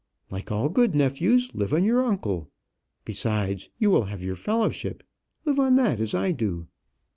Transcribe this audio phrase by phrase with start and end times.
[0.31, 2.49] "Like all good nephews, live on your uncle.
[3.05, 5.03] Besides, you will have your fellowship;
[5.45, 6.65] live on that, as I do."